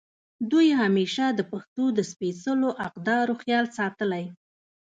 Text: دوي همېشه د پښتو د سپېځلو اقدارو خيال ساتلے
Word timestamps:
دوي 0.51 0.69
همېشه 0.81 1.25
د 1.31 1.41
پښتو 1.51 1.85
د 1.97 1.99
سپېځلو 2.11 2.69
اقدارو 2.87 3.33
خيال 3.41 3.65
ساتلے 3.77 4.23